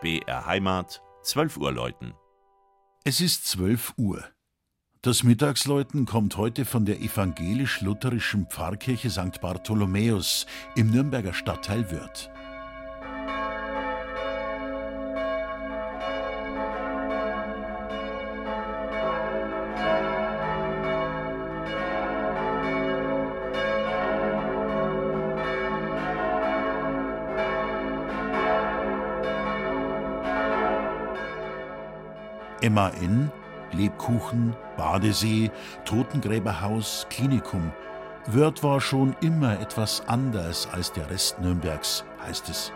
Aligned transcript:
BR 0.00 0.46
Heimat, 0.46 1.02
12 1.24 1.58
Uhr 1.58 1.72
läuten. 1.72 2.14
Es 3.04 3.20
ist 3.20 3.46
12 3.48 3.92
Uhr. 3.98 4.24
Das 5.02 5.24
Mittagsläuten 5.24 6.06
kommt 6.06 6.38
heute 6.38 6.64
von 6.64 6.86
der 6.86 7.00
evangelisch-lutherischen 7.00 8.46
Pfarrkirche 8.46 9.10
St. 9.10 9.42
Bartholomäus 9.42 10.46
im 10.74 10.90
Nürnberger 10.90 11.34
Stadtteil 11.34 11.90
Würth. 11.90 12.30
MAN, 32.68 33.30
Lebkuchen, 33.72 34.54
Badesee, 34.76 35.50
Totengräberhaus, 35.84 37.06
Klinikum. 37.10 37.72
Wörth 38.26 38.62
war 38.62 38.80
schon 38.80 39.16
immer 39.20 39.58
etwas 39.60 40.02
anders 40.06 40.68
als 40.72 40.92
der 40.92 41.08
Rest 41.10 41.40
Nürnbergs, 41.40 42.04
heißt 42.26 42.48
es. 42.48 42.72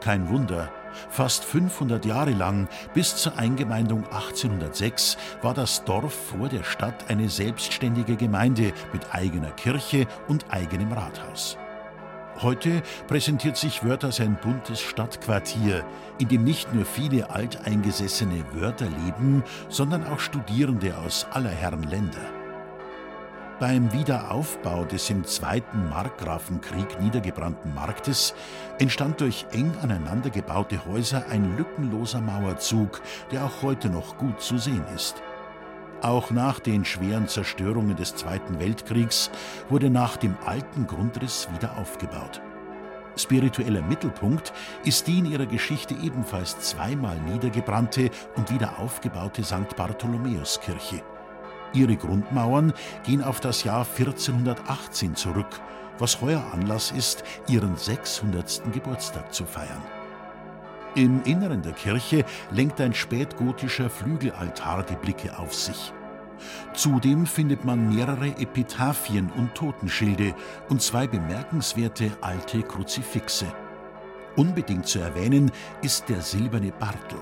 Kein 0.00 0.28
Wunder, 0.28 0.70
fast 1.08 1.44
500 1.44 2.04
Jahre 2.04 2.32
lang, 2.32 2.68
bis 2.92 3.16
zur 3.16 3.38
Eingemeindung 3.38 4.04
1806, 4.04 5.16
war 5.42 5.54
das 5.54 5.84
Dorf 5.84 6.12
vor 6.12 6.48
der 6.48 6.64
Stadt 6.64 7.08
eine 7.08 7.28
selbstständige 7.28 8.16
Gemeinde 8.16 8.72
mit 8.92 9.14
eigener 9.14 9.52
Kirche 9.52 10.06
und 10.28 10.44
eigenem 10.50 10.92
Rathaus. 10.92 11.56
Heute 12.42 12.82
präsentiert 13.06 13.58
sich 13.58 13.84
Wörth 13.84 14.18
ein 14.18 14.38
buntes 14.42 14.80
Stadtquartier, 14.80 15.84
in 16.18 16.28
dem 16.28 16.42
nicht 16.42 16.72
nur 16.72 16.86
viele 16.86 17.28
alteingesessene 17.28 18.44
Wörter 18.54 18.88
leben, 19.04 19.44
sondern 19.68 20.06
auch 20.06 20.20
Studierende 20.20 20.96
aus 20.96 21.26
aller 21.32 21.50
Herren 21.50 21.82
Länder. 21.82 22.32
Beim 23.58 23.92
Wiederaufbau 23.92 24.86
des 24.86 25.10
im 25.10 25.22
Zweiten 25.24 25.90
Markgrafenkrieg 25.90 26.98
niedergebrannten 26.98 27.74
Marktes 27.74 28.34
entstand 28.78 29.20
durch 29.20 29.44
eng 29.52 29.74
aneinander 29.82 30.30
gebaute 30.30 30.86
Häuser 30.86 31.26
ein 31.28 31.58
lückenloser 31.58 32.22
Mauerzug, 32.22 33.02
der 33.32 33.44
auch 33.44 33.60
heute 33.60 33.90
noch 33.90 34.16
gut 34.16 34.40
zu 34.40 34.56
sehen 34.56 34.84
ist. 34.94 35.22
Auch 36.02 36.30
nach 36.30 36.60
den 36.60 36.86
schweren 36.86 37.28
Zerstörungen 37.28 37.94
des 37.94 38.14
Zweiten 38.14 38.58
Weltkriegs 38.58 39.30
wurde 39.68 39.90
nach 39.90 40.16
dem 40.16 40.34
alten 40.46 40.86
Grundriss 40.86 41.46
wieder 41.52 41.76
aufgebaut. 41.76 42.40
Spiritueller 43.16 43.82
Mittelpunkt 43.82 44.54
ist 44.84 45.06
die 45.06 45.18
in 45.18 45.26
ihrer 45.26 45.44
Geschichte 45.44 45.94
ebenfalls 45.94 46.58
zweimal 46.60 47.20
niedergebrannte 47.20 48.10
und 48.36 48.50
wieder 48.50 48.78
aufgebaute 48.78 49.44
St. 49.44 49.76
Bartholomäuskirche. 49.76 51.02
Ihre 51.74 51.96
Grundmauern 51.96 52.72
gehen 53.04 53.22
auf 53.22 53.40
das 53.40 53.62
Jahr 53.64 53.86
1418 53.86 55.16
zurück, 55.16 55.60
was 55.98 56.22
heuer 56.22 56.42
Anlass 56.54 56.92
ist, 56.92 57.24
ihren 57.46 57.76
600. 57.76 58.72
Geburtstag 58.72 59.34
zu 59.34 59.44
feiern. 59.44 59.99
Im 60.96 61.22
Inneren 61.22 61.62
der 61.62 61.72
Kirche 61.72 62.24
lenkt 62.50 62.80
ein 62.80 62.94
spätgotischer 62.94 63.88
Flügelaltar 63.88 64.82
die 64.82 64.96
Blicke 64.96 65.38
auf 65.38 65.54
sich. 65.54 65.92
Zudem 66.74 67.26
findet 67.26 67.64
man 67.64 67.94
mehrere 67.94 68.26
Epitaphien 68.38 69.30
und 69.36 69.54
Totenschilde 69.54 70.34
und 70.68 70.82
zwei 70.82 71.06
bemerkenswerte 71.06 72.10
alte 72.22 72.62
Kruzifixe. 72.62 73.46
Unbedingt 74.36 74.86
zu 74.86 74.98
erwähnen 74.98 75.52
ist 75.82 76.08
der 76.08 76.22
silberne 76.22 76.72
Bartel. 76.72 77.20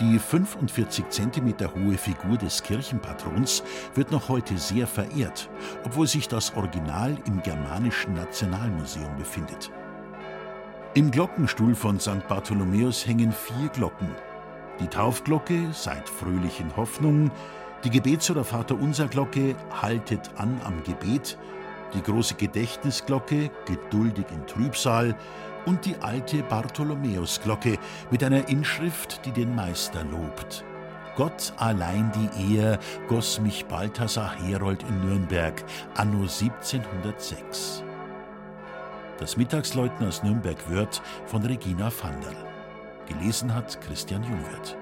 Die 0.00 0.18
45 0.18 1.08
cm 1.08 1.54
hohe 1.74 1.96
Figur 1.96 2.36
des 2.36 2.62
Kirchenpatrons 2.62 3.62
wird 3.94 4.10
noch 4.10 4.28
heute 4.28 4.58
sehr 4.58 4.88
verehrt, 4.88 5.48
obwohl 5.84 6.08
sich 6.08 6.26
das 6.26 6.56
Original 6.56 7.16
im 7.26 7.42
Germanischen 7.42 8.14
Nationalmuseum 8.14 9.14
befindet. 9.16 9.70
Im 10.94 11.10
Glockenstuhl 11.10 11.74
von 11.74 11.98
St. 11.98 12.28
Bartholomäus 12.28 13.06
hängen 13.06 13.32
vier 13.32 13.70
Glocken. 13.70 14.10
Die 14.78 14.86
Taufglocke 14.88 15.68
seit 15.72 16.06
fröhlichen 16.06 16.76
Hoffnung, 16.76 17.30
die 17.82 17.88
Gebets- 17.88 18.30
oder 18.30 18.44
Vaterunser-Glocke 18.44 19.56
haltet 19.80 20.30
an 20.36 20.60
am 20.64 20.82
Gebet, 20.82 21.38
die 21.94 22.02
große 22.02 22.34
Gedächtnisglocke 22.34 23.50
geduldig 23.64 24.26
in 24.34 24.46
Trübsal 24.46 25.16
und 25.64 25.86
die 25.86 25.96
alte 26.02 26.42
Bartholomäusglocke 26.42 27.78
mit 28.10 28.22
einer 28.22 28.46
Inschrift, 28.50 29.24
die 29.24 29.32
den 29.32 29.54
Meister 29.54 30.04
lobt. 30.04 30.62
Gott 31.16 31.54
allein 31.56 32.12
die 32.12 32.54
Ehr 32.54 32.78
goss 33.08 33.40
mich 33.40 33.64
Balthasar 33.64 34.34
Herold 34.44 34.82
in 34.82 35.06
Nürnberg 35.06 35.54
anno 35.94 36.20
1706. 36.24 37.82
Das 39.22 39.36
Mittagsläuten 39.36 40.08
aus 40.08 40.24
Nürnberg 40.24 40.68
wird 40.68 41.00
von 41.26 41.44
Regina 41.44 41.92
Vandal. 41.92 42.34
Gelesen 43.06 43.54
hat 43.54 43.80
Christian 43.80 44.24
Jungwirth. 44.24 44.76